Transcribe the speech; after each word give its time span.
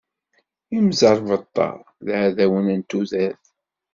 Imẓeṛbeṭṭa 0.77 1.67
d 2.05 2.07
iɛdawen 2.15 2.67
n 2.79 2.81
tudert. 2.89 3.43